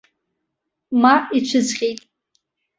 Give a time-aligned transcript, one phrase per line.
[1.01, 1.99] Ма ицәыӡхьеит.